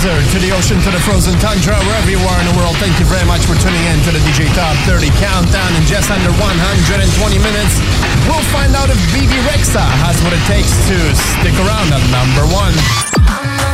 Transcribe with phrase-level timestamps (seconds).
[0.00, 2.96] desert, to the ocean, to the frozen tundra, wherever you are in the world, thank
[2.98, 6.32] you very much for tuning in to the DJ Top 30 Countdown in just under
[6.40, 7.74] 120 minutes.
[8.24, 10.96] We'll find out if Bebe Rexha has what it takes to
[11.36, 13.69] stick around at number one.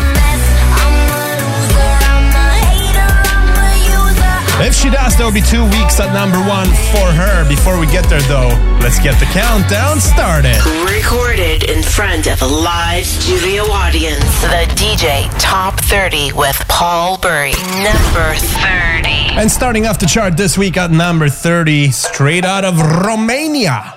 [4.59, 7.47] If she does, there'll be two weeks at number one for her.
[7.47, 8.49] Before we get there, though,
[8.81, 10.57] let's get the countdown started.
[10.89, 14.25] Recorded in front of a live studio audience.
[14.41, 17.53] The DJ Top 30 with Paul Bury.
[17.85, 19.37] Number 30.
[19.37, 23.93] And starting off the chart this week at number 30, straight out of Romania,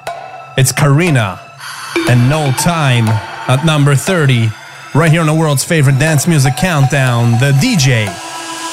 [0.58, 3.08] it's Carine and No Time
[3.48, 4.50] at number 30.
[4.94, 8.08] Right here on the world's favorite dance music countdown, the DJ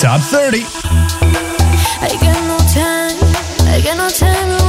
[0.01, 1.56] Top 30.
[1.99, 4.66] I got no time, I got no time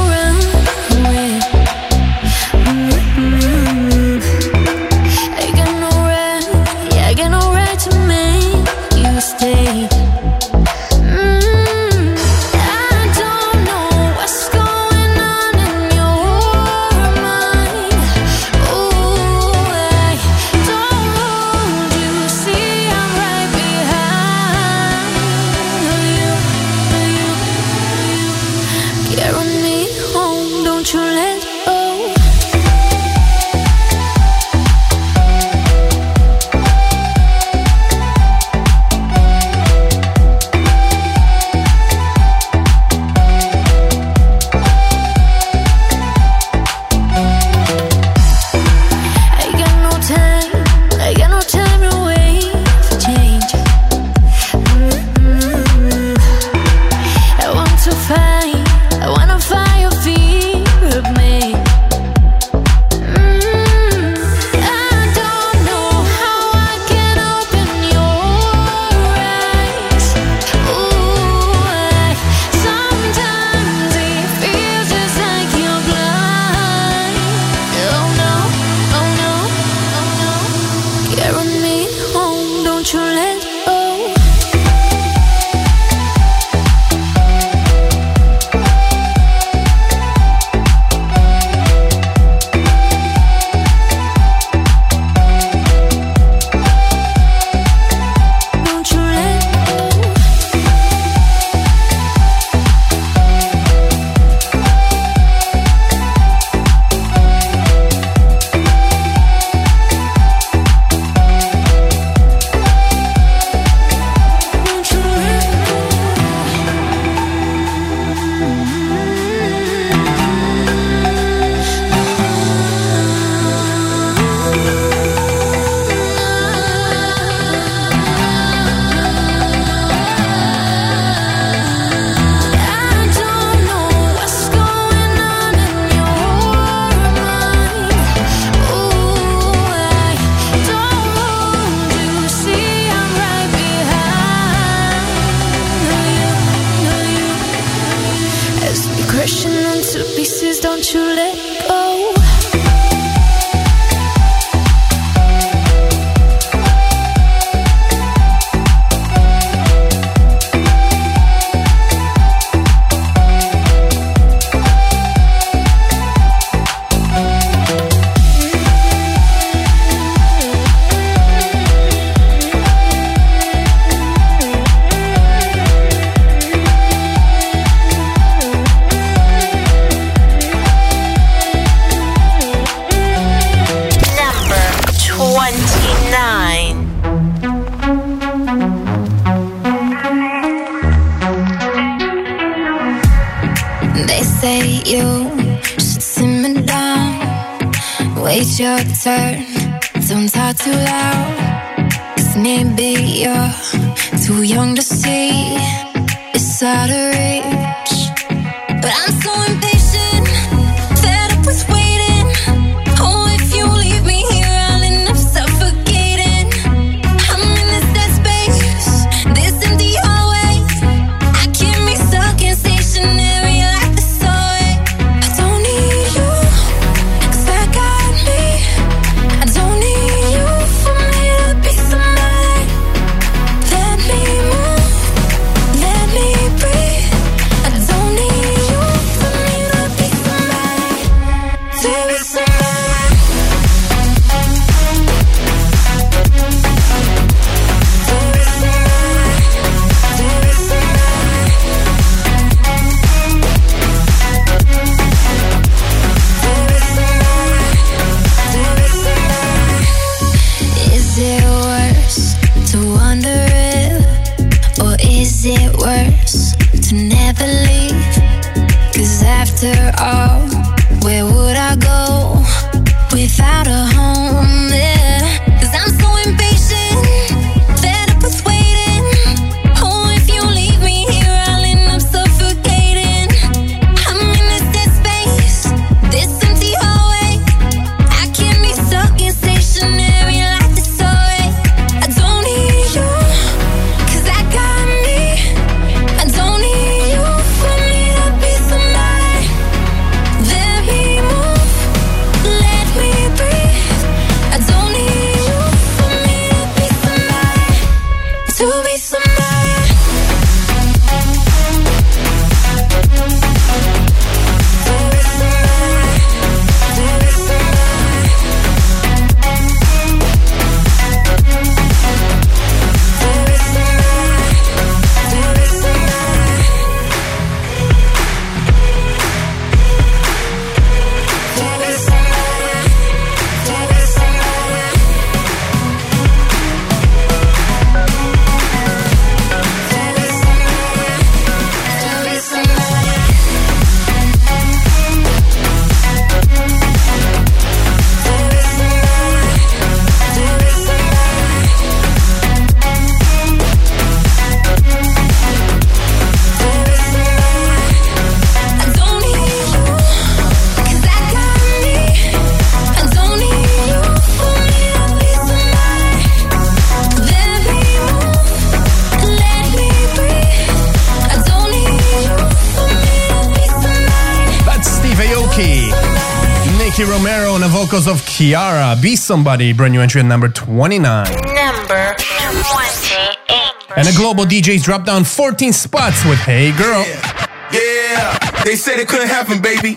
[378.38, 381.02] Kiara, Be Somebody, brand new entry at number 29.
[381.02, 383.96] Number 28.
[383.96, 387.04] And a Global Deejays dropped down 14 spots with Hey Girl.
[387.04, 387.42] Yeah,
[387.72, 388.62] yeah.
[388.62, 389.94] they said it couldn't happen, baby.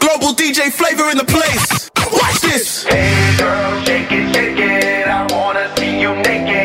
[0.00, 1.88] Global DJ flavor in the place.
[2.12, 2.82] Watch this.
[2.82, 5.06] Hey girl, shake it, shake it.
[5.06, 6.59] I wanna see you naked.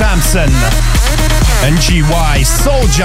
[0.00, 0.48] Samson,
[1.60, 3.04] NGY Soldier,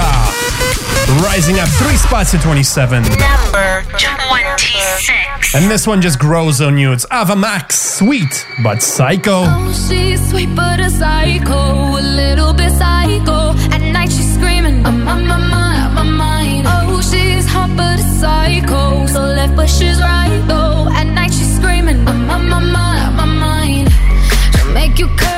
[1.22, 3.02] rising up three spots to 27.
[3.02, 5.54] Number 26.
[5.54, 6.92] And this one just grows on you.
[6.94, 9.44] It's Ava Max, sweet but psycho.
[9.44, 13.50] Oh, she's sweet but a psycho, a little bit psycho.
[13.74, 16.64] At night she's screaming, I'm on my mind, my mind.
[16.66, 20.88] Oh, she's hot but a psycho, so left but she's right though.
[20.94, 23.92] At night she's screaming, I'm on my mind, my mind.
[24.54, 25.35] She'll make you curse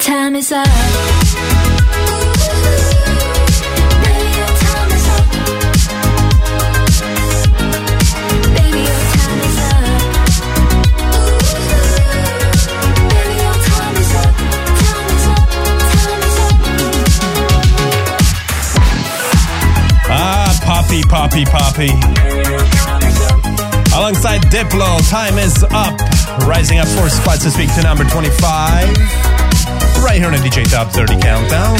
[0.00, 0.66] Time is up.
[20.12, 21.88] Ah, Poppy, Poppy, Poppy.
[23.94, 25.98] Alongside Diplo, time is up.
[26.46, 29.39] Rising up four spots this week to number 25.
[30.02, 31.78] Right here on the DJ Top 30 Countdown.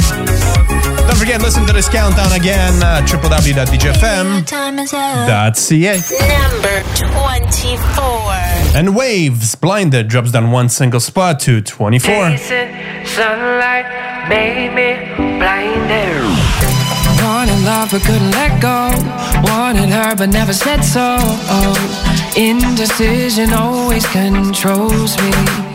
[1.08, 4.44] Don't forget, listen to this countdown again uh, at www.djfm.ca.
[4.44, 5.26] Time is up.
[6.52, 8.76] Number 24.
[8.76, 12.36] And Waves, Blinded, drops down one single spot to 24.
[13.06, 16.22] Sunlight made me blinded.
[17.22, 18.90] Wanted love but couldn't let go.
[19.50, 21.16] Wanted her but never said so.
[21.20, 25.69] Oh, indecision always controls me.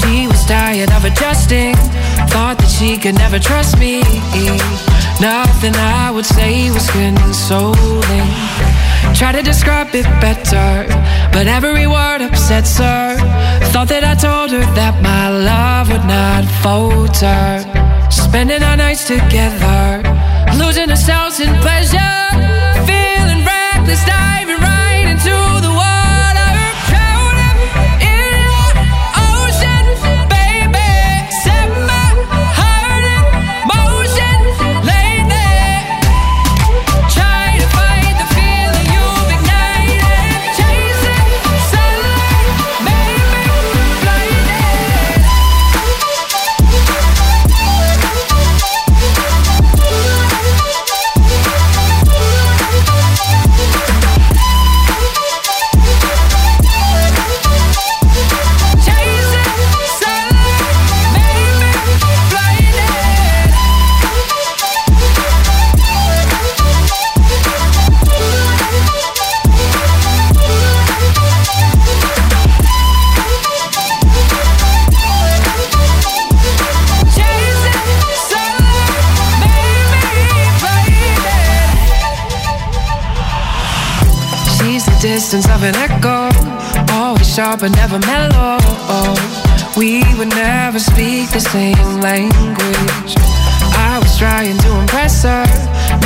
[0.00, 1.74] She was tired of adjusting.
[2.32, 4.02] Thought that she could never trust me.
[5.20, 8.30] Nothing I would say was consoling.
[9.14, 10.86] Try to describe it better,
[11.32, 13.16] but every word upsets her.
[13.72, 17.64] Thought that I told her that my love would not falter.
[18.10, 20.02] Spending our nights together,
[20.56, 22.16] losing ourselves in pleasure,
[22.88, 24.02] feeling reckless,
[87.40, 88.58] sharp but never mellow.
[89.74, 93.12] We would never speak the same language.
[93.88, 95.46] I was trying to impress her,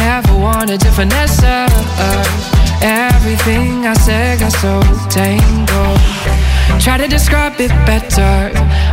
[0.07, 1.67] never wanted to finesse her.
[2.83, 4.75] Everything I said got so
[5.19, 6.03] tangled.
[6.85, 8.37] Try to describe it better,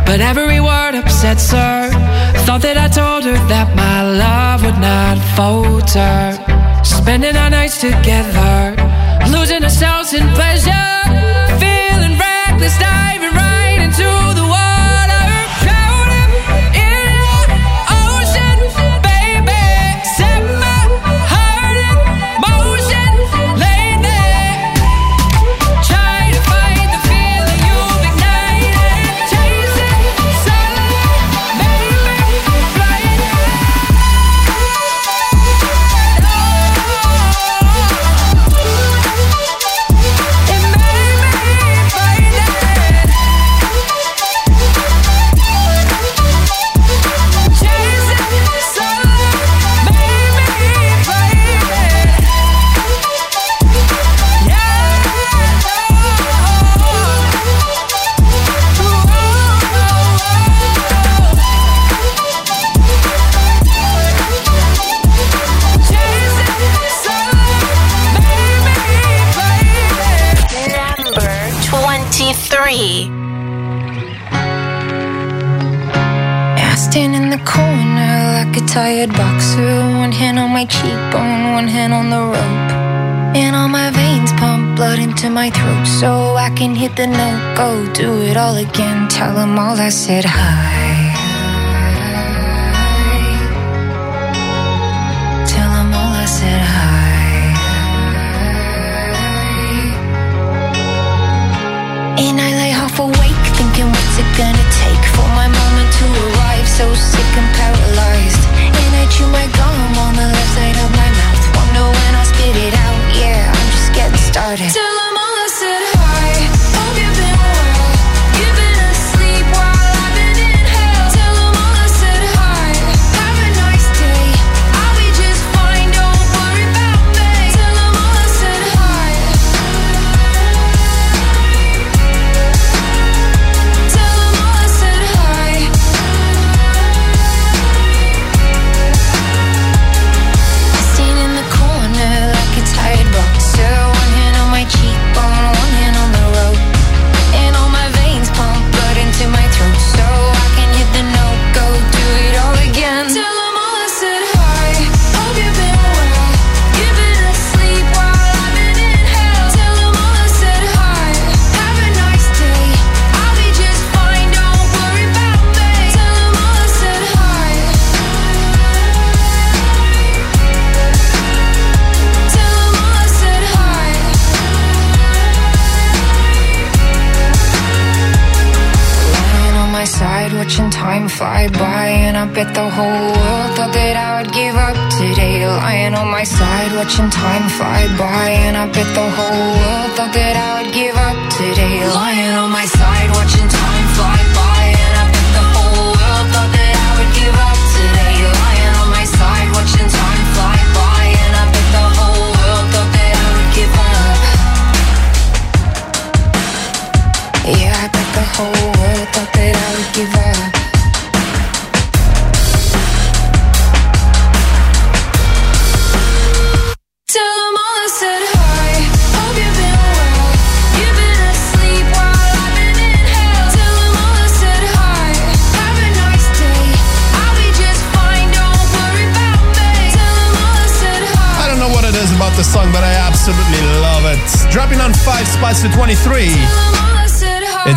[0.08, 1.90] but every word upsets her.
[2.44, 6.18] Thought that I told her that my love would not falter.
[6.82, 8.74] Spending our nights together,
[9.30, 11.21] losing ourselves in pleasure,
[12.62, 13.01] feeling reckless,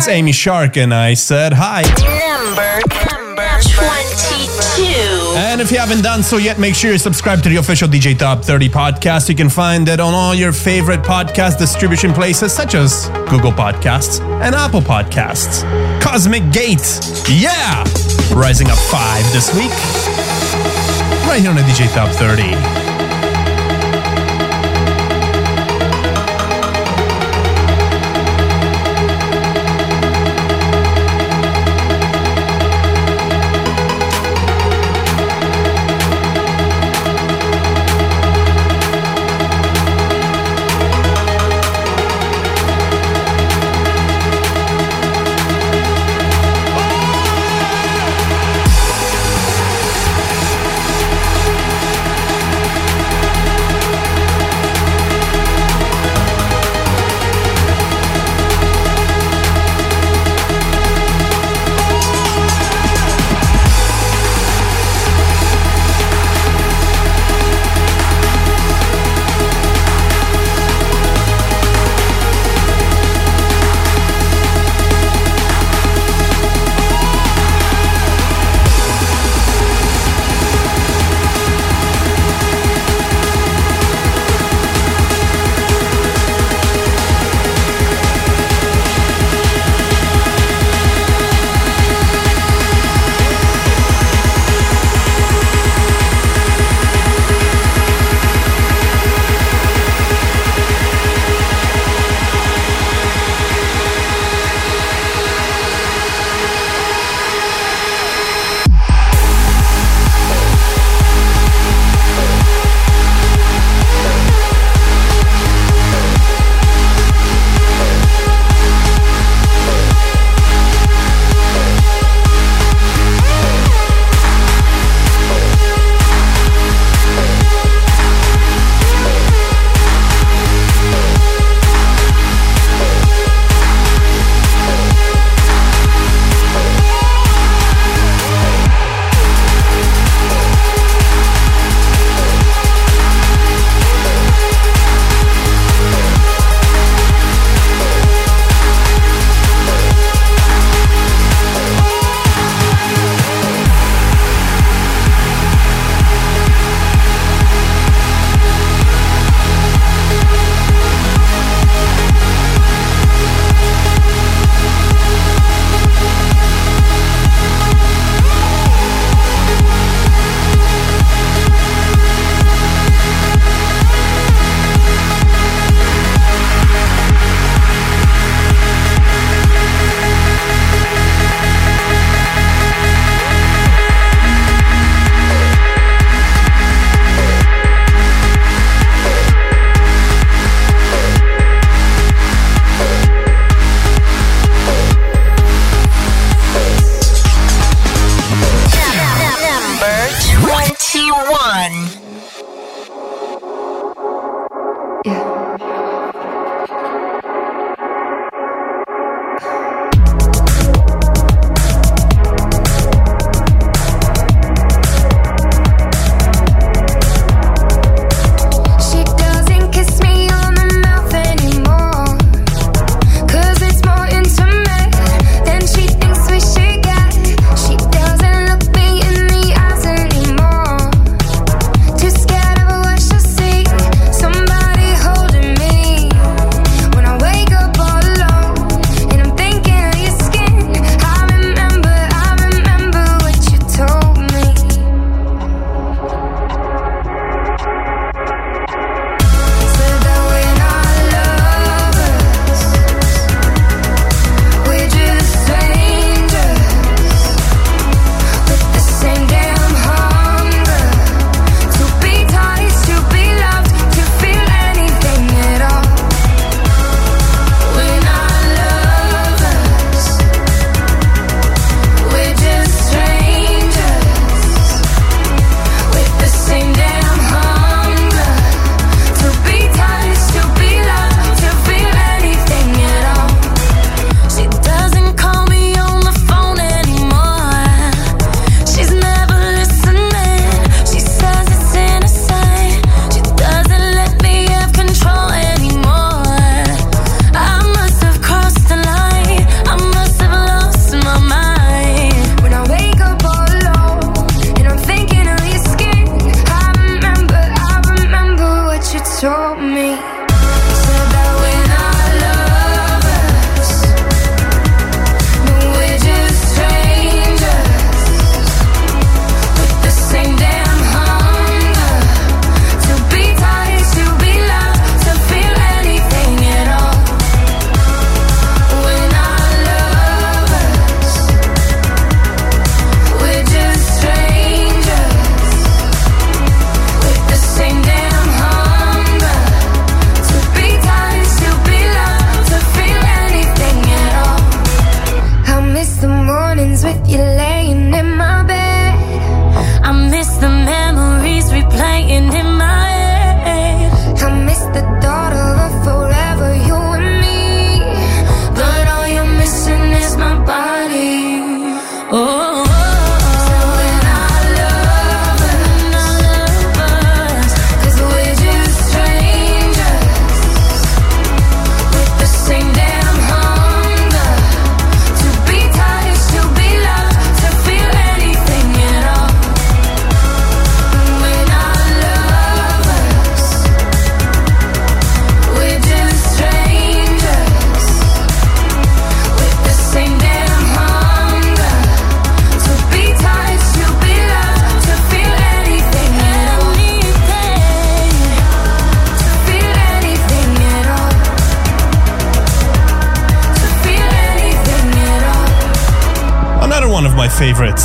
[0.06, 1.82] It's Amy Shark, and I said hi.
[1.82, 2.78] Number,
[3.10, 5.34] number 22.
[5.34, 8.16] And if you haven't done so yet, make sure you subscribe to the official DJ
[8.16, 9.28] Top 30 podcast.
[9.28, 14.20] You can find it on all your favorite podcast distribution places, such as Google Podcasts
[14.42, 15.64] and Apple Podcasts.
[16.00, 17.82] Cosmic Gate, yeah!
[18.32, 19.72] Rising up five this week,
[21.26, 22.85] right here on the DJ Top 30.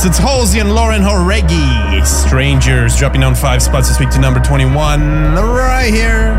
[0.04, 2.04] It's Halsey and Lauren Jauregui.
[2.06, 6.32] Strangers dropping down five spots this week to number 21, right here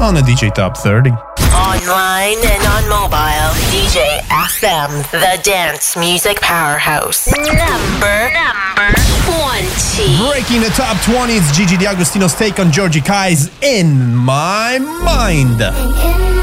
[0.00, 1.10] on the DJ Top 30.
[1.10, 7.28] Online and on mobile, DJ FM, the dance music powerhouse.
[7.36, 8.92] Number, number
[9.30, 10.28] 20.
[10.28, 16.35] Breaking the top 20, it's Gigi D'Agostino's take on Georgi Kay's In My Mind.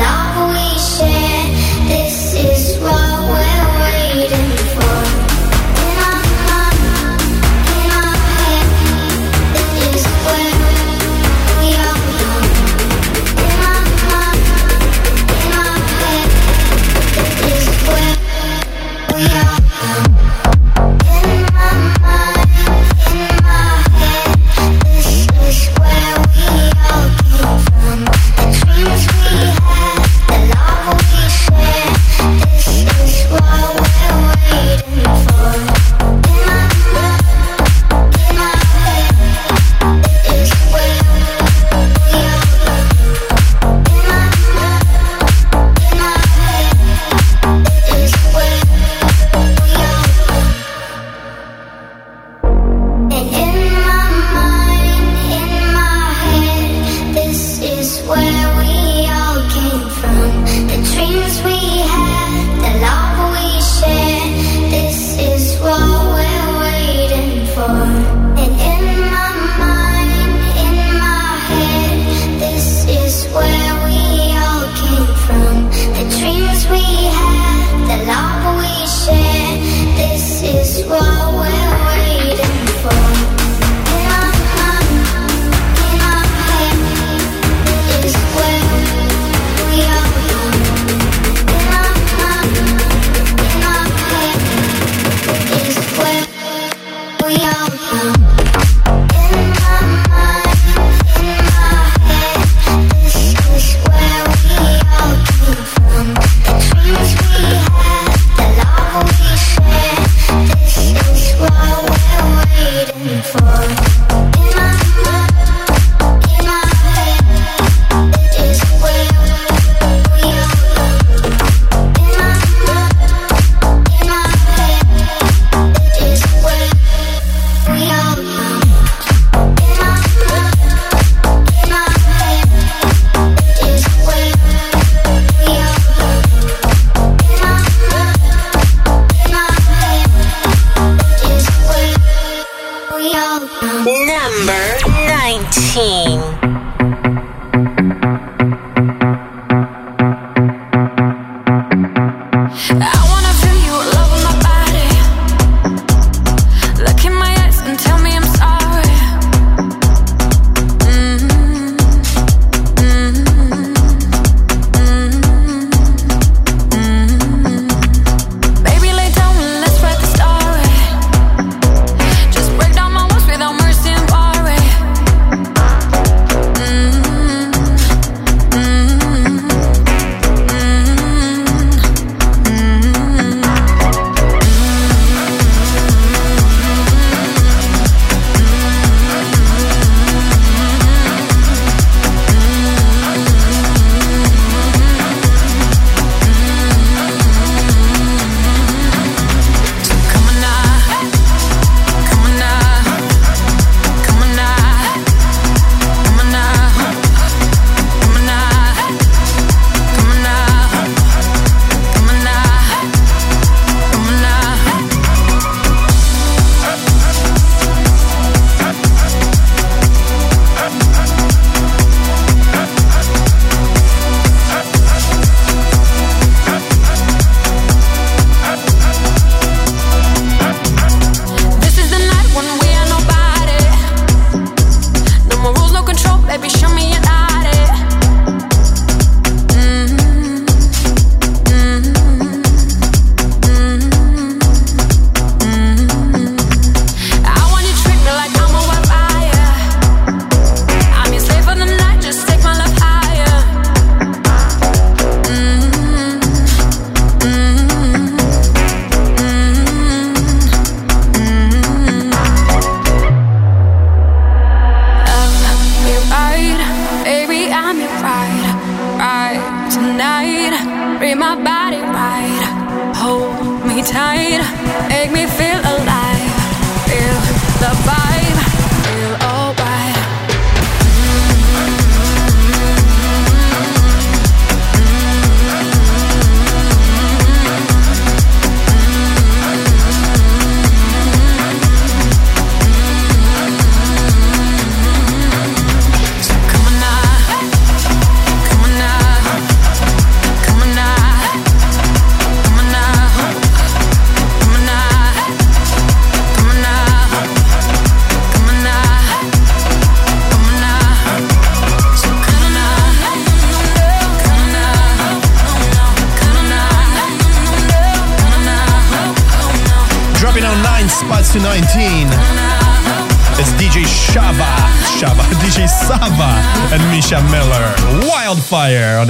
[0.00, 0.29] love.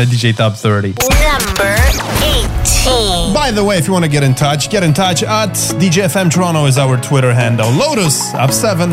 [0.05, 0.89] DJ Top 30.
[0.89, 1.77] Number
[2.23, 3.35] 18.
[3.35, 6.31] By the way, if you want to get in touch, get in touch at DJFM
[6.31, 7.71] Toronto is our Twitter handle.
[7.71, 8.91] Lotus up 7.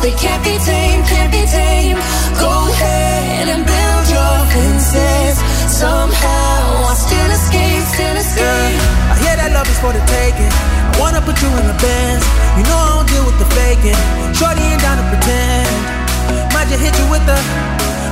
[0.00, 1.98] They can't be tamed, can't be tamed.
[2.38, 5.36] Go ahead and build your fences.
[5.74, 8.78] Somehow I still escape, still escape.
[8.78, 10.52] Yeah, I hear that love is for the taking.
[10.54, 12.24] I wanna put you in the bands.
[12.56, 13.98] You know I don't deal with the faking.
[14.38, 15.66] Shorty ain't down to pretend.
[16.54, 17.38] Might just hit you with the.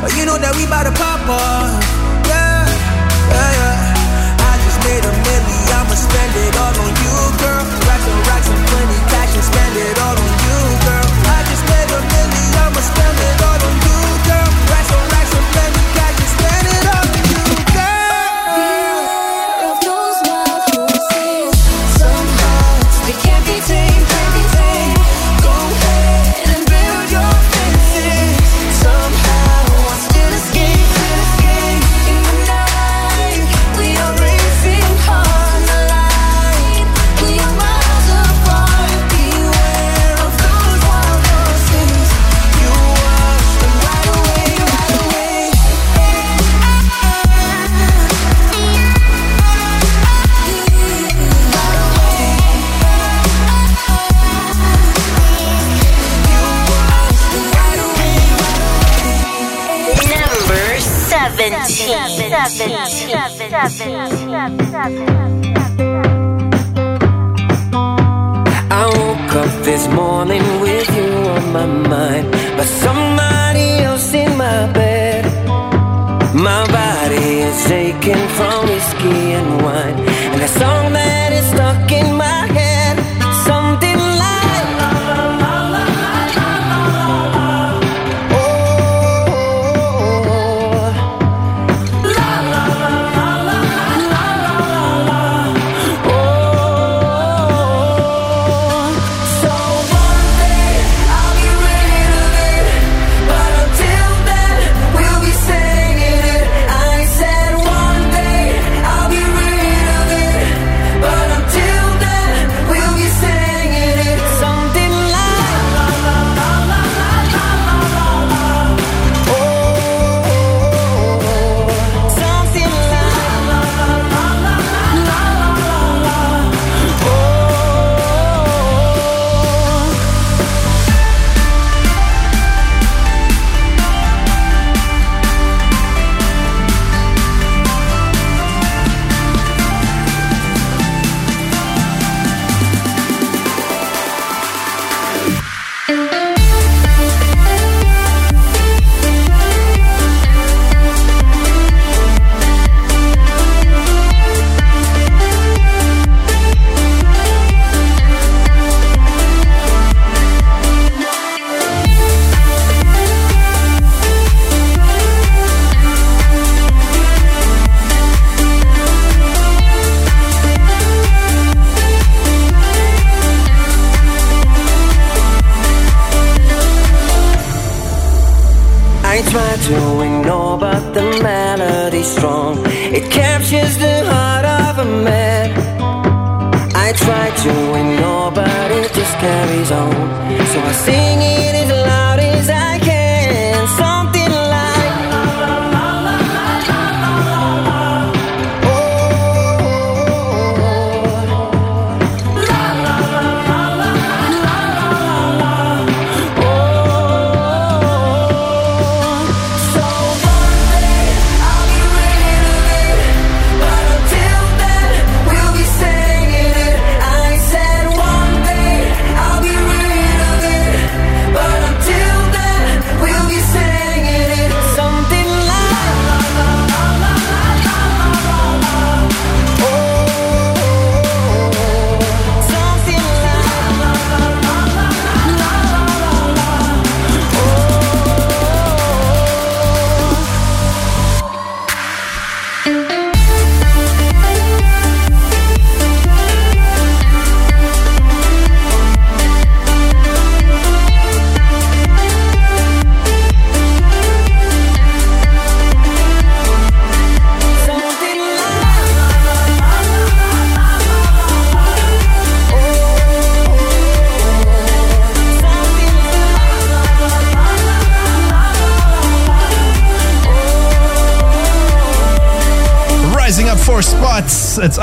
[0.02, 1.70] but you know that we bout to pop off.
[2.26, 2.66] Yeah,
[3.30, 4.42] yeah, yeah.
[4.42, 5.70] I just made a million.
[5.70, 7.65] I'ma spend it all on you, girl.
[68.70, 74.70] I woke up this morning with you on my mind, but somebody else in my
[74.72, 75.24] bed.
[76.34, 79.98] My body is aching from whiskey and wine,
[80.32, 80.85] and the song.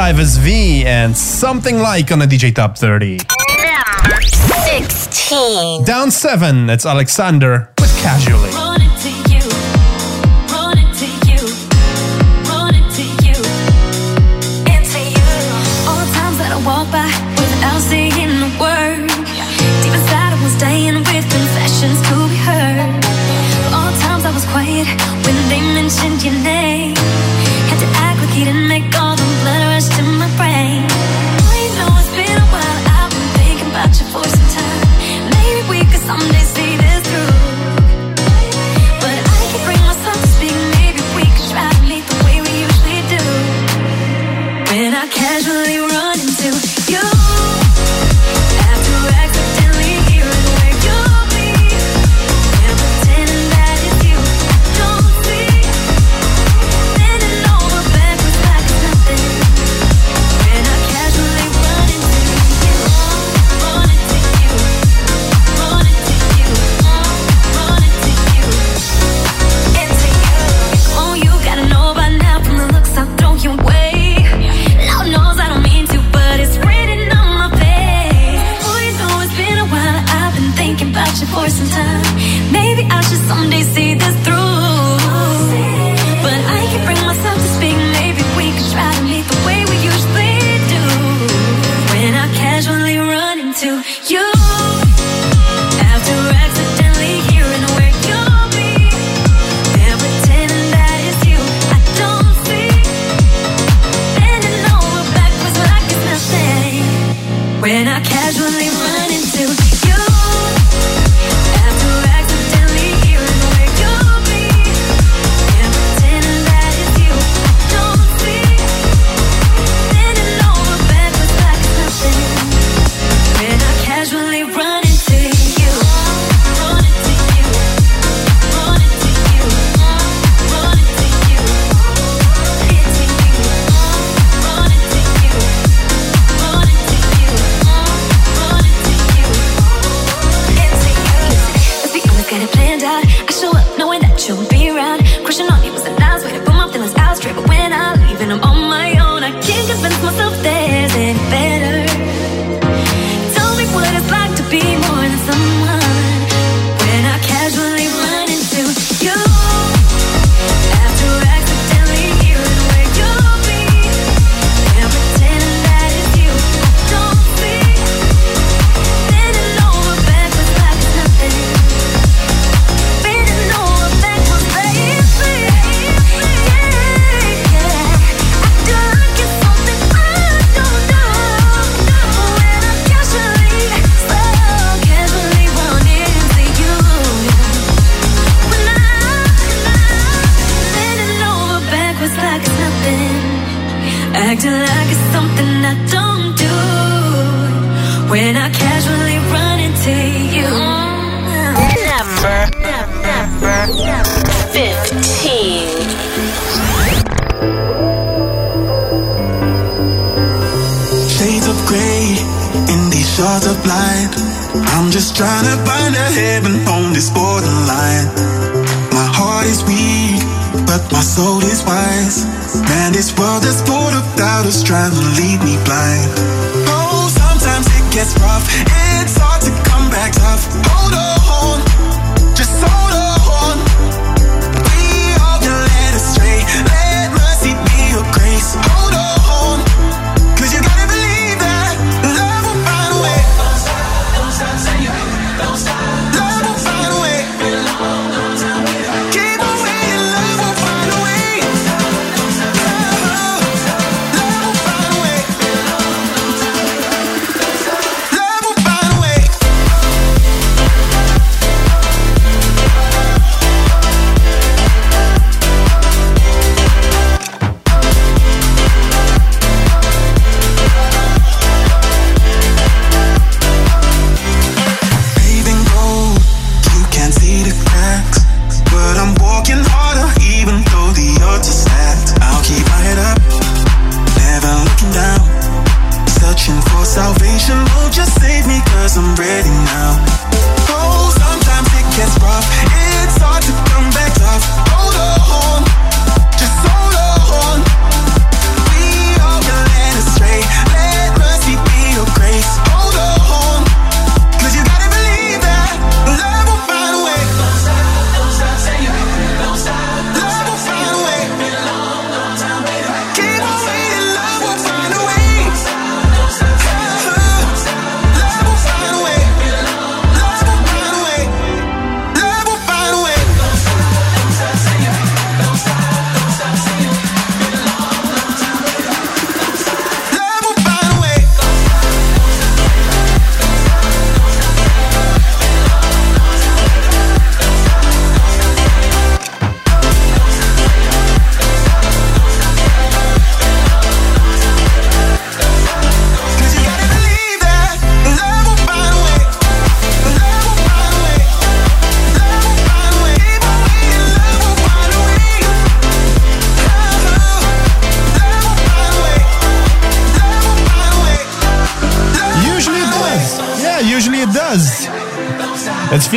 [0.04, 3.20] 5 Yves V and something like on a DJ Top 30.
[4.66, 5.86] 16.
[5.86, 8.53] Down 7, it's Alyx Ander with Casually.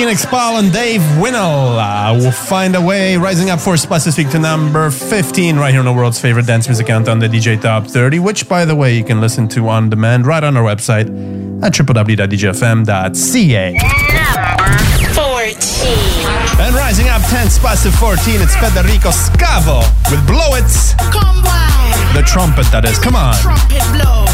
[0.07, 4.39] Feenixpawl and Dave Winnel uh, will find a way, rising up for Splashes Week to
[4.39, 8.21] number 15 right here on the world's favorite dance music countdown, the DJ Top 30,
[8.21, 11.09] which, by the way, you can listen to on demand right on our website
[11.61, 12.19] at www.djfm.ca.
[15.13, 16.65] 14.
[16.65, 20.95] And rising up 10 spots to 14, it's Federico Scavo with Blow It's.
[20.95, 22.15] Come on.
[22.15, 23.01] The trumpet, that is.
[23.01, 23.35] Come on.
[23.35, 24.26] Trumpet blow.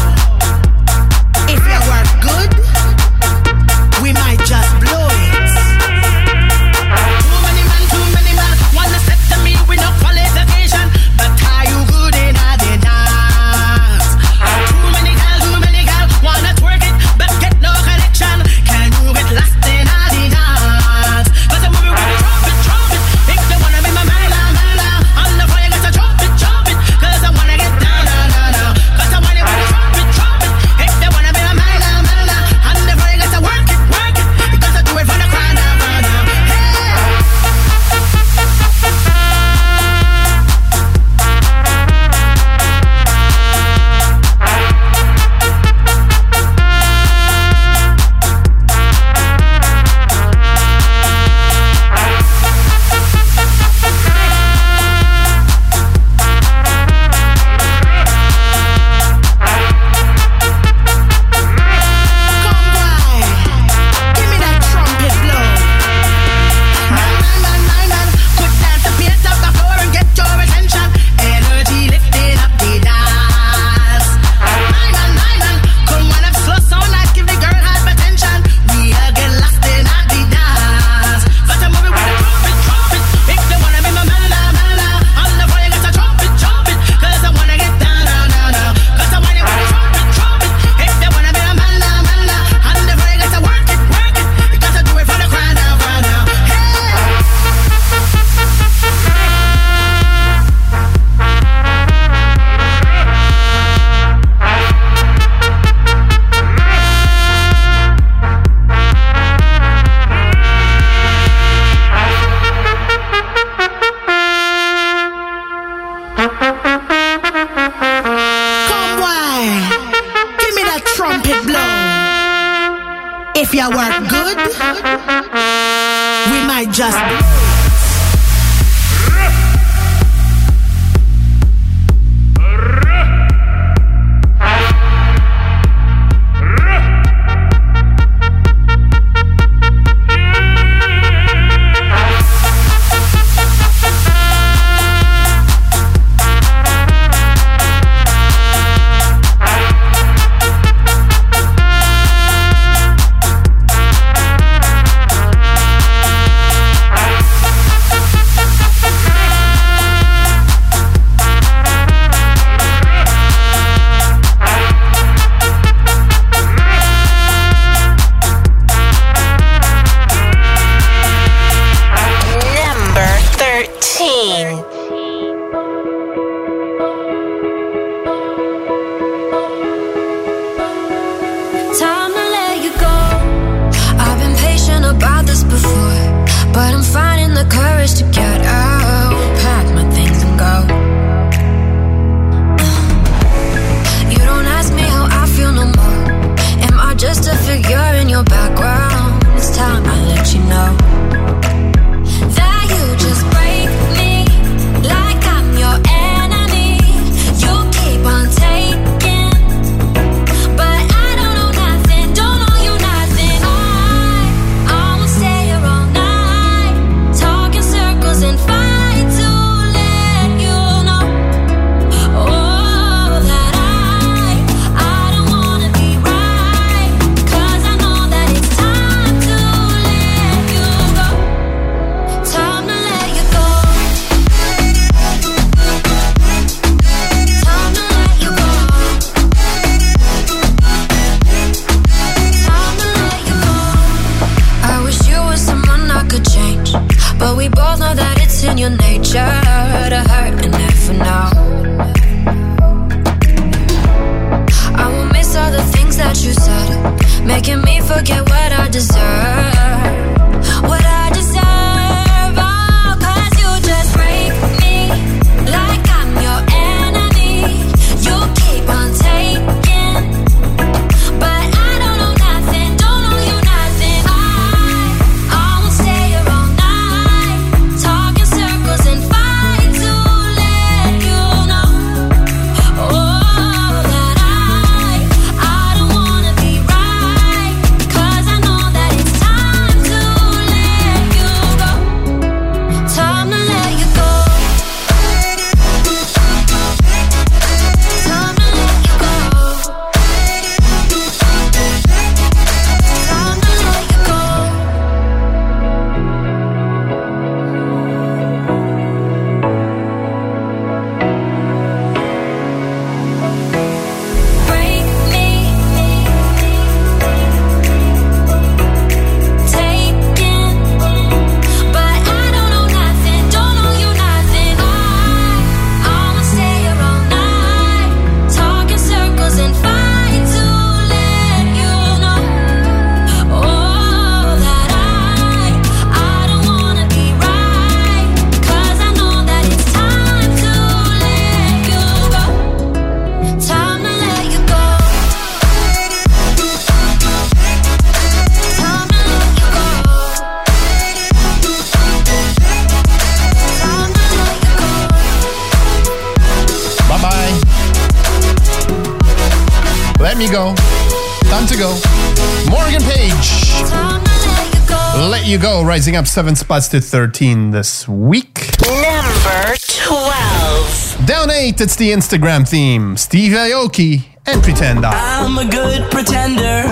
[365.83, 368.39] rising up seven spots to 13 this week.
[368.61, 371.05] Number 12.
[371.05, 374.85] Down eight, it's the Instagram theme Steve Aoki and Pretend.
[374.85, 376.63] I'm a good pretender.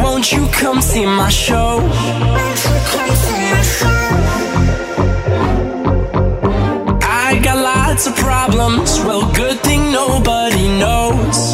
[0.00, 1.80] Won't you come see my show?
[7.02, 9.00] I got lots of problems.
[9.00, 11.51] Well, good thing nobody knows.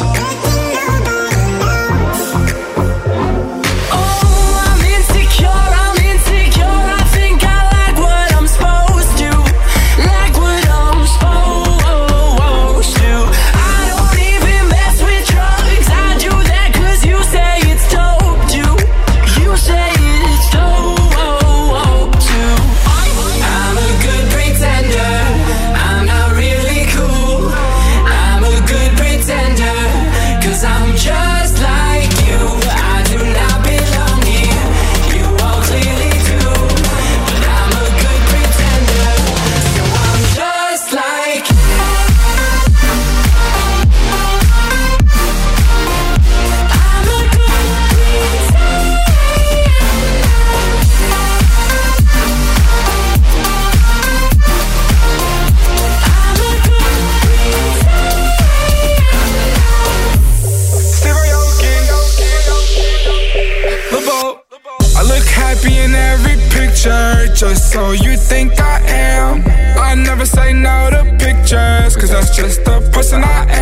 [67.39, 69.41] just so you think I am.
[69.79, 73.58] I never say no to pictures, cause that's just the person I am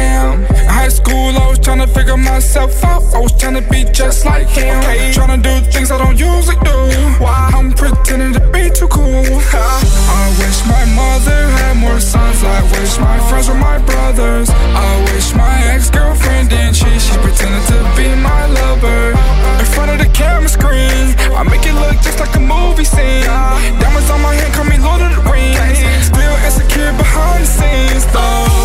[2.17, 3.03] cut myself out.
[3.13, 4.77] I was trying to be just like him.
[4.79, 5.11] Okay.
[5.13, 6.77] Trying to do things I don't usually do.
[7.23, 7.51] Why?
[7.53, 9.05] I'm pretending to be too cool.
[9.05, 12.43] I wish my mother had more sons.
[12.43, 14.49] I wish my friends were my brothers.
[14.49, 17.01] I wish my ex girlfriend didn't cheat.
[17.01, 19.11] She pretended to be my lover.
[19.59, 23.23] In front of the camera screen, I make it look just like a movie scene.
[23.23, 26.05] Diamonds on my hand, call me Lord of the Rings.
[26.05, 28.56] Still insecure behind the scenes, though.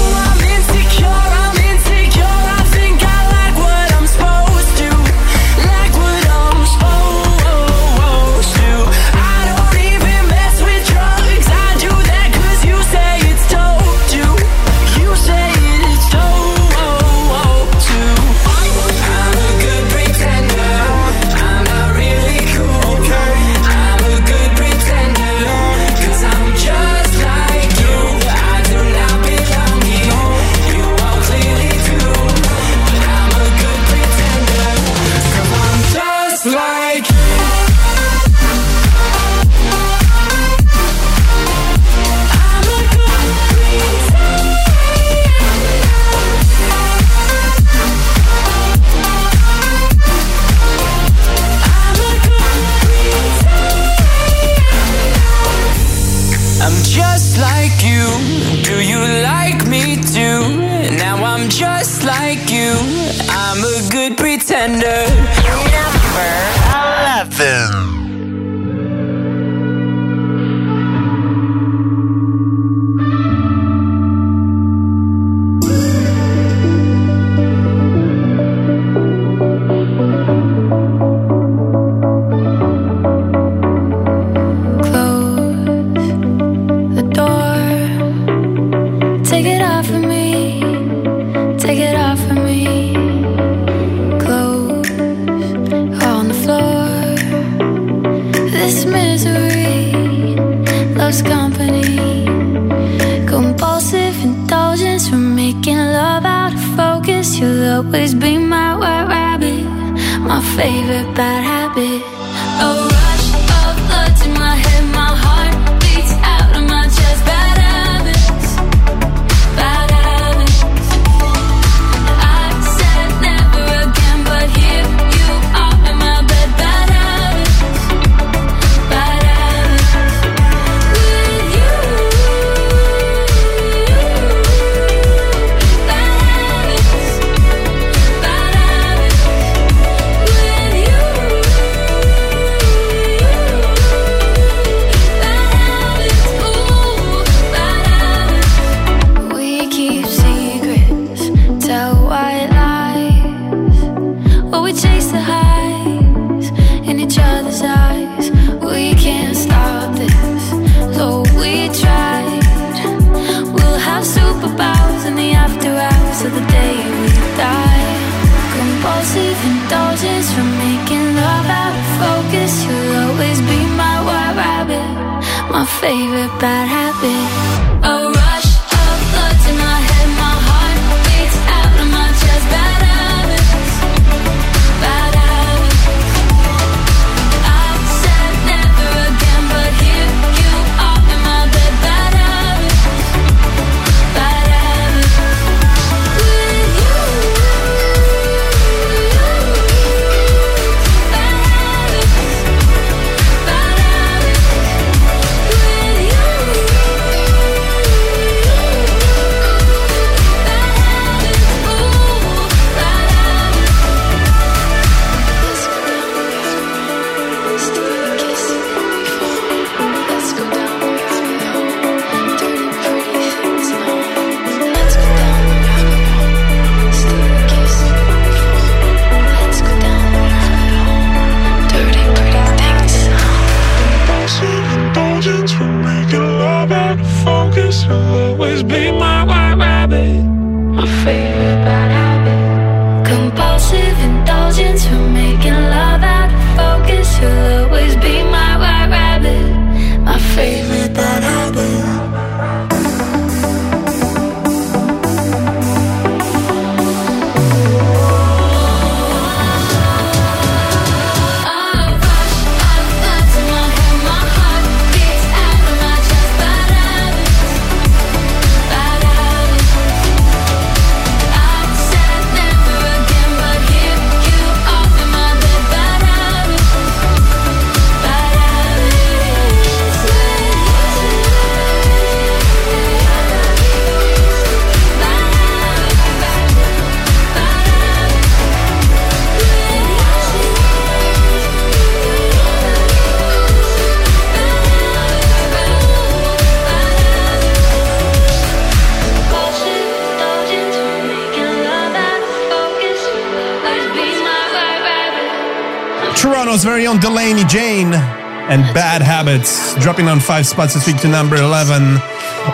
[309.23, 311.99] Bad Habits dropping on five spots this week to number 11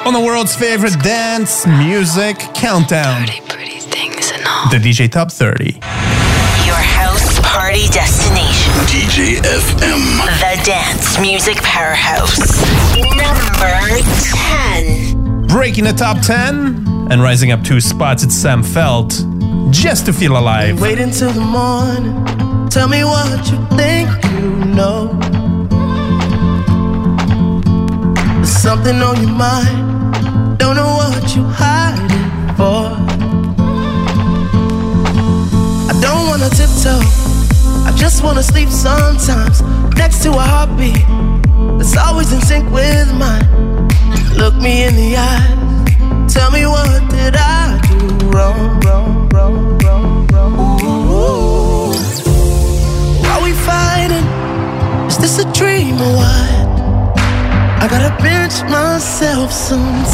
[0.05, 3.25] on the world's favorite dance music countdown.
[4.71, 5.65] The DJ Top 30.
[6.67, 8.73] Your house party destination.
[8.85, 10.27] DJ FM.
[10.41, 12.39] The Dance Music Powerhouse.
[13.17, 14.03] Number
[14.77, 15.47] 10.
[15.47, 19.73] Breaking the top 10 and rising up two spots, it's Sam Feldt.
[19.73, 20.81] Just to feel alive.
[20.83, 22.69] Wait until the morning.
[22.69, 25.18] Tell me what you think you know.
[28.69, 30.59] Something on your mind.
[30.59, 32.11] Don't know what you're hiding
[32.59, 32.85] for.
[35.91, 37.01] I don't wanna tiptoe.
[37.89, 39.63] I just wanna sleep sometimes
[39.97, 41.03] next to a heartbeat
[41.79, 43.47] that's always in sync with mine.
[44.37, 45.49] Look me in the eye.
[46.29, 47.99] Tell me what did I do
[48.35, 50.81] wrong, wrong, wrong, wrong, wrong.
[50.85, 51.95] Ooh.
[53.25, 54.27] Why we fighting?
[55.09, 56.58] Is this a dream or what?
[57.81, 60.09] I gotta pinch myself sometimes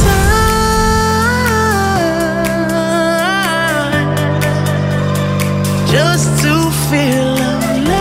[5.91, 6.55] just to
[6.91, 7.95] feel alive.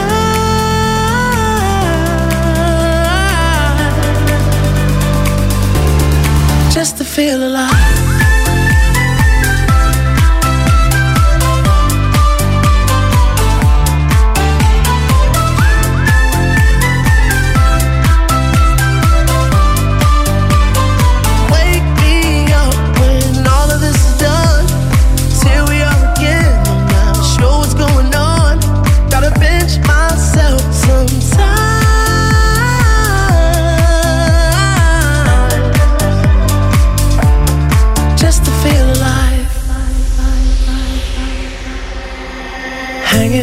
[6.74, 7.92] Just to feel alive.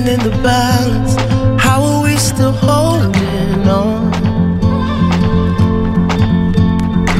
[0.01, 1.15] Hanging in the balance.
[1.63, 4.11] How are we still holding on?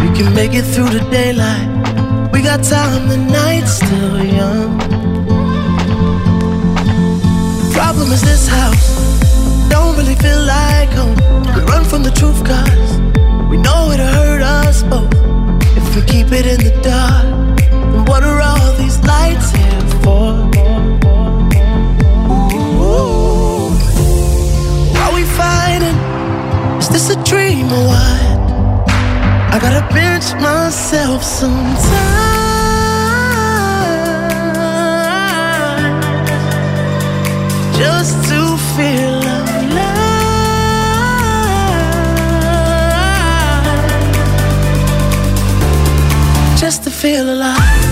[0.01, 2.33] We can make it through the daylight.
[2.33, 4.79] We got time, the night's still young.
[7.73, 8.89] Problem is this house
[9.69, 11.17] don't really feel like home.
[11.55, 12.93] We run from the truth, cause
[13.51, 15.13] we know it'll hurt us both.
[15.77, 17.59] If we keep it in the dark,
[17.93, 20.80] then what are all these lights here for?
[25.61, 25.99] Fighting?
[26.81, 28.23] Is this a dream or what?
[29.55, 31.89] I gotta pinch myself sometimes
[37.81, 38.41] just to
[38.77, 39.99] feel alive.
[46.63, 47.90] Just to feel alive.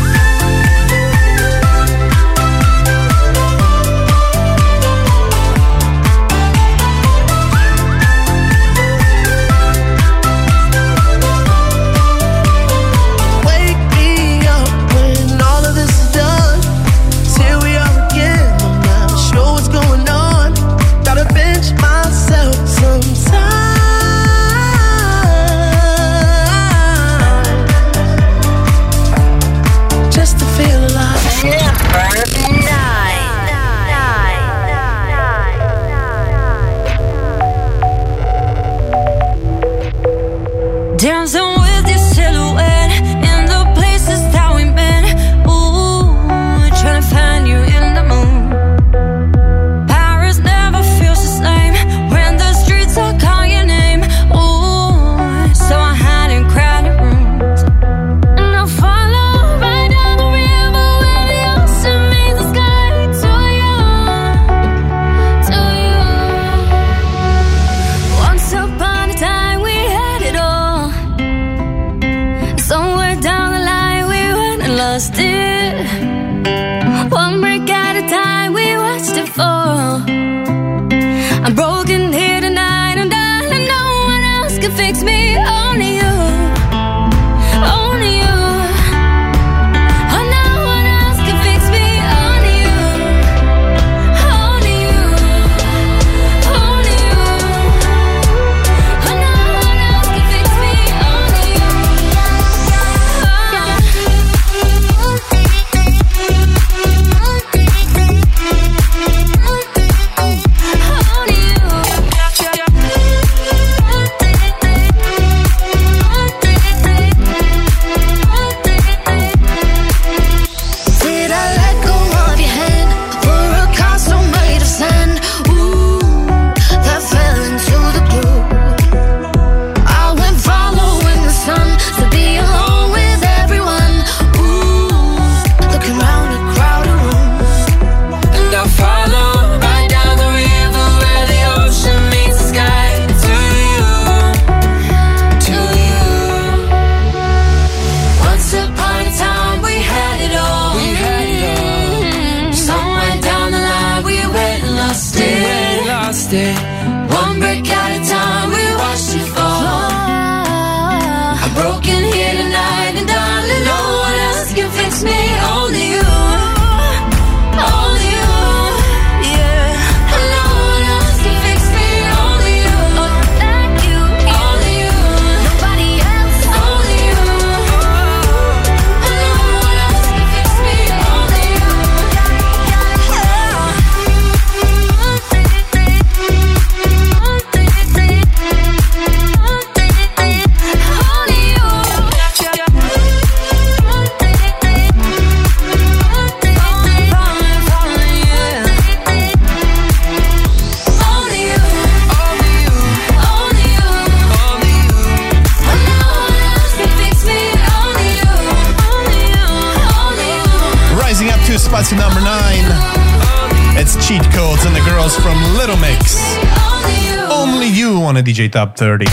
[218.79, 219.07] 30.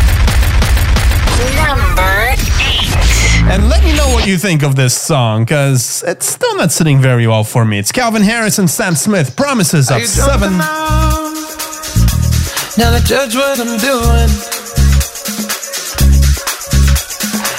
[1.58, 2.38] Number eight.
[3.50, 7.02] And let me know what you think of this song, because it's still not sitting
[7.02, 7.80] very well for me.
[7.80, 9.36] It's Calvin Harris and Sam Smith.
[9.36, 10.60] Promises of seven.
[10.60, 11.34] Now?
[12.78, 14.30] now they judge what I'm doing.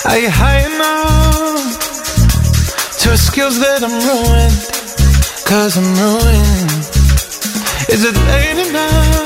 [0.07, 1.75] Are you high enough
[3.01, 4.55] to skills that I'm ruined?
[5.45, 6.71] Cause I'm ruined.
[7.91, 9.26] Is it late enough?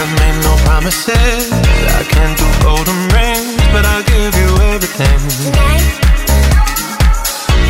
[0.00, 1.50] I've made no promises.
[2.00, 5.18] I can't do golden rings, but I'll give you everything.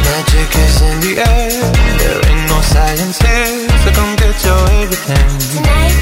[0.04, 1.50] Magic is in the air.
[2.00, 5.28] There ain't no science here, so come get your everything.
[5.56, 5.96] Tonight.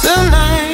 [0.00, 0.65] Tonight.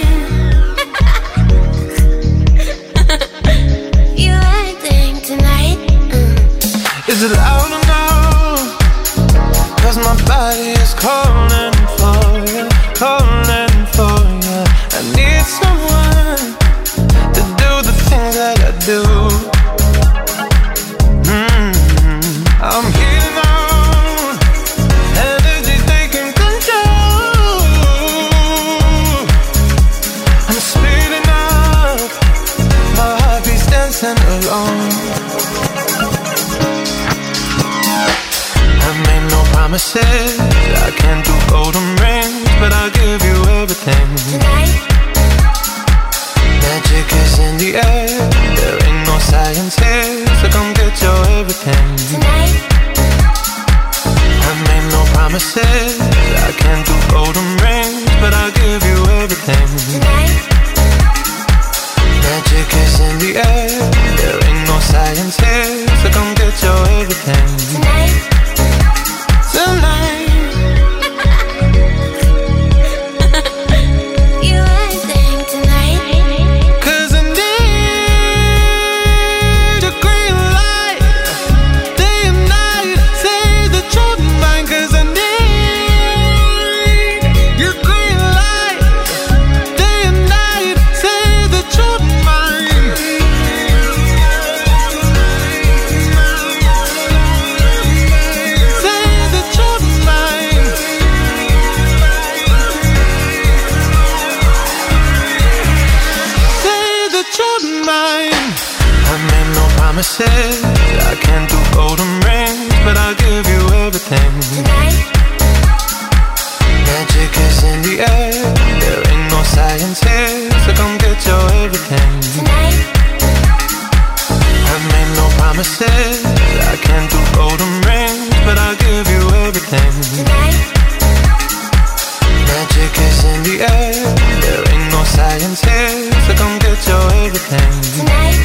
[135.13, 138.39] science here, so come get your everything tonight.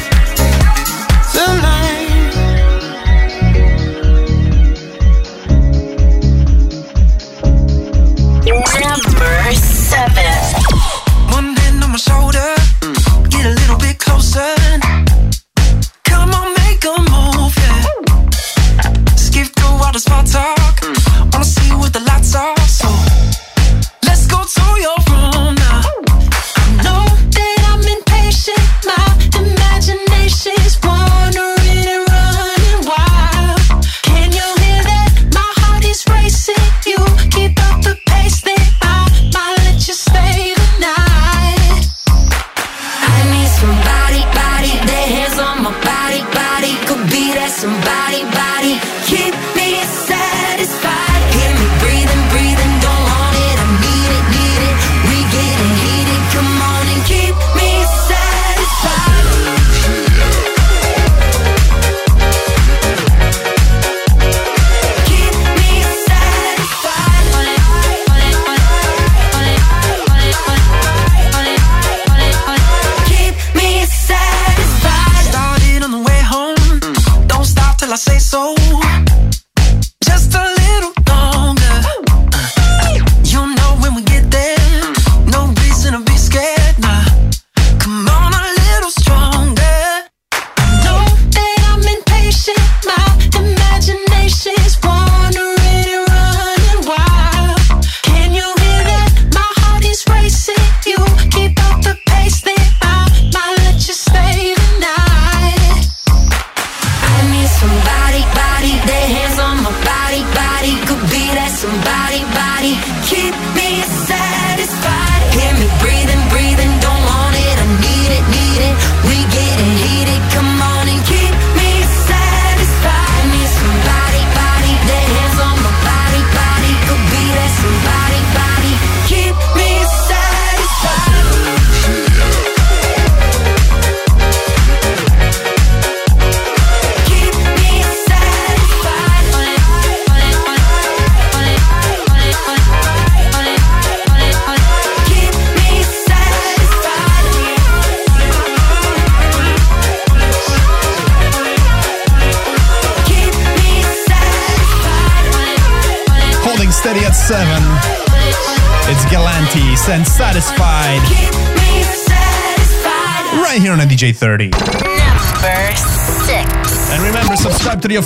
[1.32, 1.97] Tonight.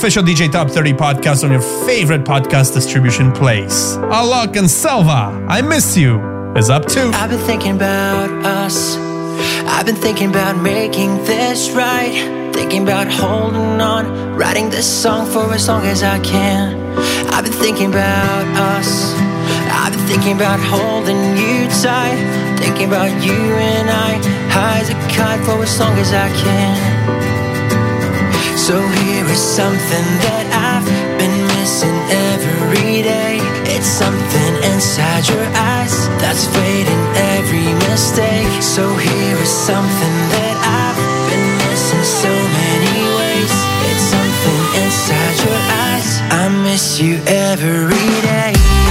[0.02, 3.94] Official DJ Top 30 podcast on your favorite podcast distribution place.
[4.10, 6.18] Alok and Selva, I miss you,
[6.56, 7.12] is up too.
[7.14, 8.96] I've been thinking about us.
[9.68, 12.50] I've been thinking about making this right.
[12.52, 14.34] Thinking about holding on.
[14.36, 16.74] Writing this song for as long as I can.
[17.32, 19.14] I've been thinking about us.
[19.70, 22.58] I've been thinking about holding you tight.
[22.58, 23.38] Thinking about you
[23.70, 24.18] and I.
[24.50, 27.21] High as a kite for as long as I can.
[28.62, 30.86] So here is something that I've
[31.18, 31.98] been missing
[32.30, 33.42] every day.
[33.66, 38.62] It's something inside your eyes that's fading every mistake.
[38.62, 43.54] So here is something that I've been missing so many ways.
[43.90, 46.08] It's something inside your eyes.
[46.30, 48.81] I miss you every day.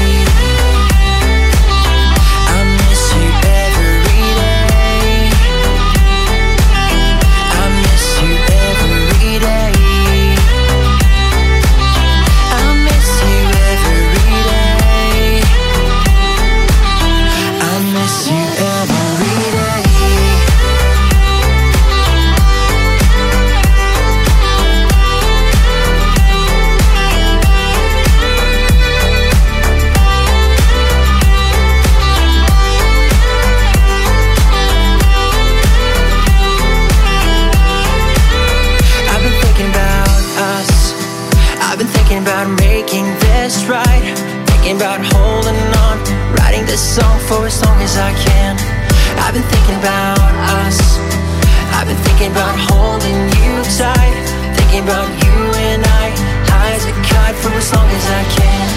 [54.84, 55.38] About you
[55.70, 56.06] and I.
[56.50, 58.68] High as a kite for as long as I can.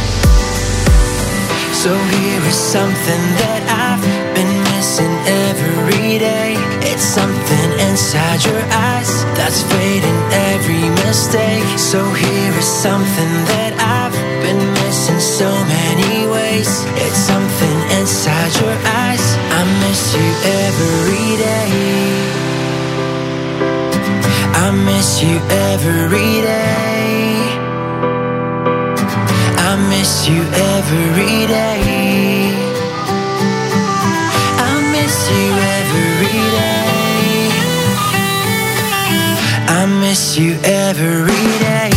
[1.72, 4.05] So here is something that I've
[4.36, 5.14] been missing
[5.48, 6.56] every day.
[6.81, 10.20] It's something inside your eyes that's fading
[10.52, 11.66] every mistake.
[11.78, 16.70] So here is something that I've been missing so many ways.
[17.05, 19.24] It's something inside your eyes.
[19.59, 20.28] I miss you
[20.64, 22.34] every day.
[24.74, 25.36] I miss you
[25.70, 27.36] every day.
[29.70, 30.42] I miss you
[30.74, 31.80] every day.
[34.68, 37.51] I miss you every day.
[39.68, 41.94] I miss you every day.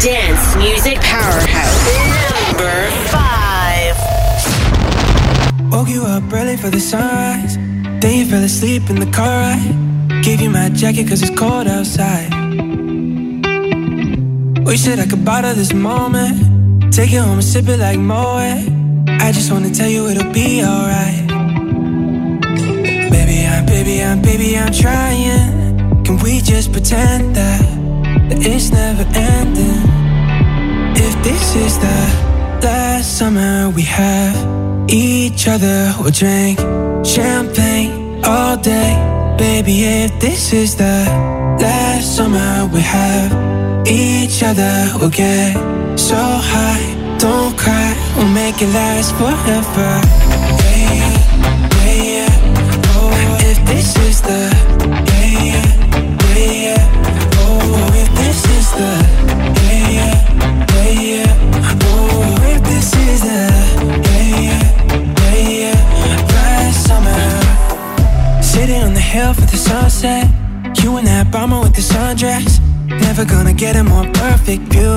[0.00, 1.78] Dance music powerhouse.
[2.46, 3.96] Number five.
[5.70, 7.56] Woke you up early for the sunrise.
[8.00, 10.22] Then you fell asleep in the car ride.
[10.22, 12.30] Gave you my jacket cause it's cold outside.
[14.64, 16.94] Wish that I could bottle this moment.
[16.94, 18.72] Take it home and sip it like Moet.
[19.06, 21.28] I just wanna tell you it'll be alright.
[23.10, 26.04] Baby, I'm, baby, I'm, baby, I'm trying.
[26.04, 27.60] Can we just pretend that,
[28.30, 29.89] that it's never ending?
[31.06, 32.00] If this is the
[32.62, 34.36] last summer we have
[34.88, 36.58] each other, we'll drink
[37.04, 38.92] champagne all day.
[39.38, 40.98] Baby, if this is the
[41.64, 43.30] last summer we have
[43.86, 45.54] each other, we'll get
[45.98, 46.20] so
[46.52, 46.84] high.
[47.18, 50.29] Don't cry, we'll make it last forever.
[70.00, 70.82] sunset.
[70.82, 72.60] You and that bomber with the sundress.
[72.86, 74.96] Never gonna get a more perfect view.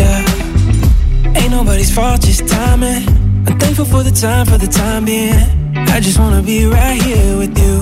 [0.00, 1.38] Yeah.
[1.38, 3.06] Ain't nobody's fault, just timing.
[3.46, 5.42] I'm thankful for the time, for the time being.
[5.94, 7.76] I just wanna be right here with you.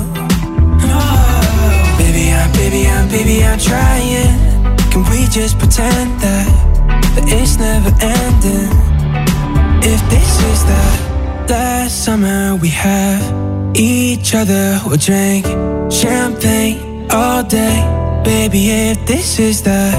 [0.94, 1.96] Oh.
[1.98, 4.34] Baby, I'm, baby, I'm, baby, I'm trying.
[4.90, 6.46] Can we just pretend that,
[7.14, 8.70] that it's never ending?
[9.92, 10.82] If this is the
[11.52, 13.22] last summer we have
[13.74, 17.82] each other, we'll drink Champagne all day.
[18.24, 19.92] Baby, if this is the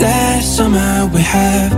[0.00, 1.72] last summer we have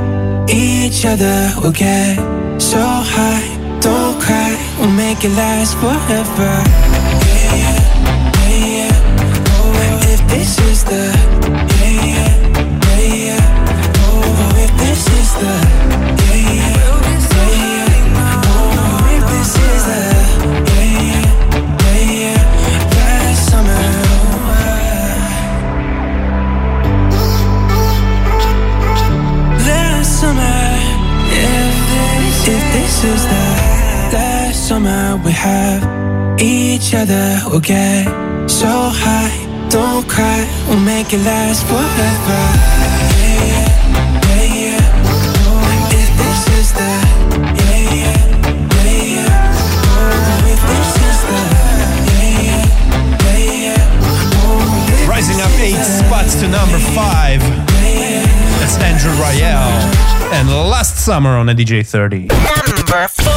[0.51, 2.17] Each other we'll get
[2.61, 3.79] so high.
[3.81, 6.53] Don't cry, we'll make it last forever.
[7.39, 7.81] Yeah, yeah,
[8.49, 9.55] yeah, yeah.
[9.59, 11.32] Oh, if this is the
[37.07, 38.05] together we'll get
[38.49, 39.69] so high.
[39.69, 42.43] Don't cry, we'll make it last forever.
[55.09, 57.41] Rising up eight spots to number five.
[58.61, 62.27] That's Andrew Rayel and Last Summer on a DJ 30.
[62.27, 63.32] Number four.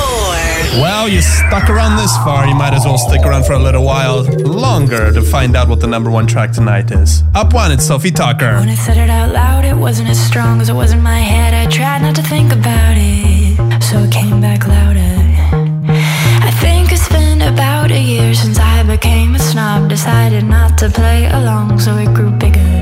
[0.77, 3.85] Well, you stuck around this far, you might as well stick around for a little
[3.85, 7.23] while longer to find out what the number one track tonight is.
[7.33, 8.59] Up one, it's Sofi Tukker.
[8.59, 11.19] When I said it out loud, it wasn't as strong as it was in my
[11.19, 11.53] head.
[11.53, 15.15] I tried not to think about it, so it came back louder.
[16.43, 20.89] I think it's been about a year since I became a snob, decided not to
[20.89, 22.74] play along, so it grew bigger.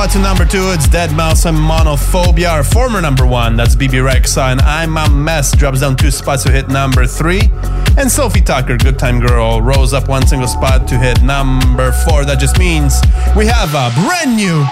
[0.00, 2.50] Spot to number two, it's deadmau5 and Monophobia.
[2.50, 6.42] Our former number one, that's Bebe Rexha, and I'm a Mess drops down two spots
[6.44, 7.42] to hit number three.
[7.98, 12.24] And Sofi Tukker, Good Time Girl, rose up one single spot to hit number four.
[12.24, 12.94] That just means
[13.36, 14.64] we have a brand new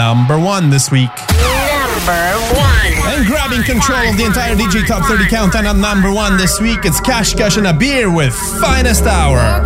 [0.00, 1.12] number one this week.
[1.28, 2.80] Number one.
[3.12, 6.86] And grabbing control of the entire DJ Top 30 countdown at number one this week,
[6.86, 8.32] it's Cash Cash and Abir with
[8.62, 9.60] Finest Hour.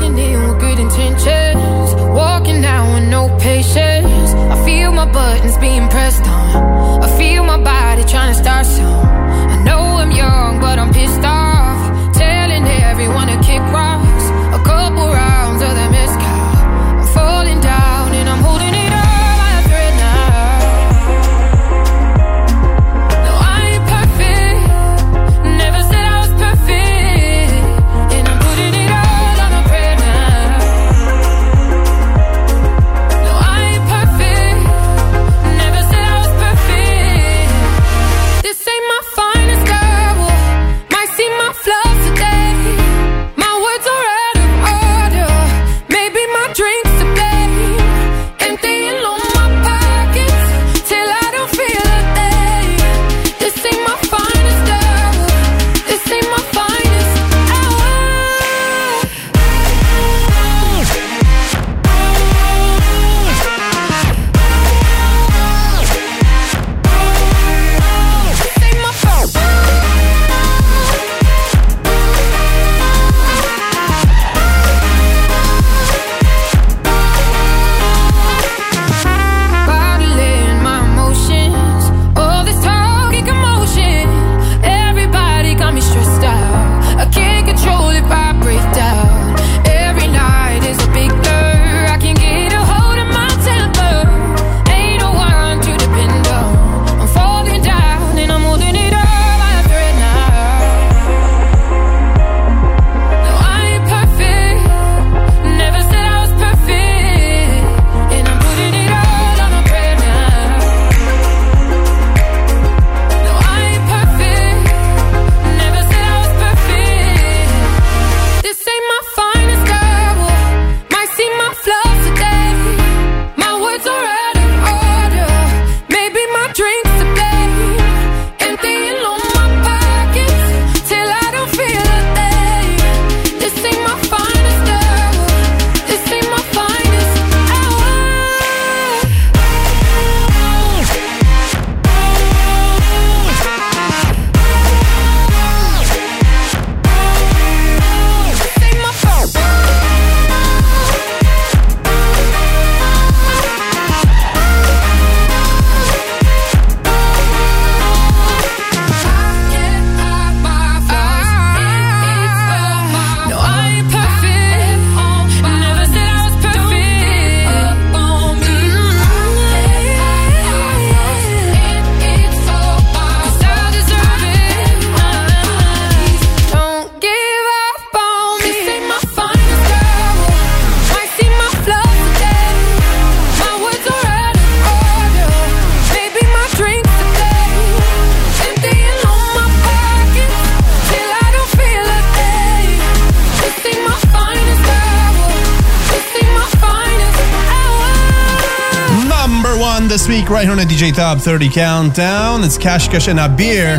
[199.94, 202.42] This week, right here on the DJ Top 30 Countdown.
[202.42, 203.78] It's Cash Cash and Abir.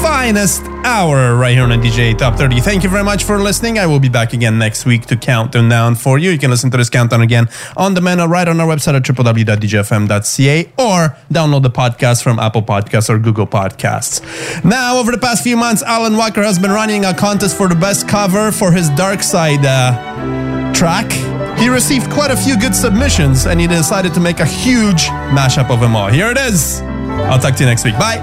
[0.00, 2.60] Finest hour right here on the DJ Top 30.
[2.60, 3.80] Thank you very much for listening.
[3.80, 6.30] I will be back again next week to count them down for you.
[6.30, 9.02] You can listen to this countdown again on demand or right on our website at
[9.02, 14.22] www.djfm.ca or download the podcast from Apple Podcasts or Google Podcasts.
[14.64, 17.74] Now, over the past few months, Alan Walker has been running a contest for the
[17.74, 21.37] best cover for his Dark Side uh, track.
[21.58, 25.70] He received quite a few good submissions and he decided to make a huge mashup
[25.70, 26.08] of them all.
[26.08, 26.80] Here it is.
[27.28, 27.98] I'll talk to you next week.
[27.98, 28.18] Bye.